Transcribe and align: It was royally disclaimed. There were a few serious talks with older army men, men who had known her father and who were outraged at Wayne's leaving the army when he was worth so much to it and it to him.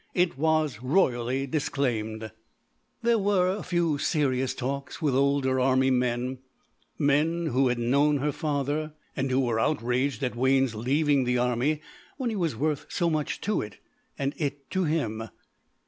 It 0.15 0.35
was 0.35 0.79
royally 0.81 1.45
disclaimed. 1.45 2.31
There 3.03 3.19
were 3.19 3.51
a 3.51 3.61
few 3.61 3.99
serious 3.99 4.55
talks 4.55 4.99
with 4.99 5.13
older 5.13 5.59
army 5.59 5.91
men, 5.91 6.39
men 6.97 7.45
who 7.51 7.67
had 7.67 7.77
known 7.77 8.17
her 8.17 8.31
father 8.31 8.93
and 9.15 9.29
who 9.29 9.41
were 9.41 9.59
outraged 9.59 10.23
at 10.23 10.35
Wayne's 10.35 10.73
leaving 10.73 11.25
the 11.25 11.37
army 11.37 11.81
when 12.17 12.31
he 12.31 12.35
was 12.35 12.55
worth 12.55 12.87
so 12.89 13.11
much 13.11 13.41
to 13.41 13.61
it 13.61 13.77
and 14.17 14.33
it 14.37 14.71
to 14.71 14.85
him. 14.85 15.29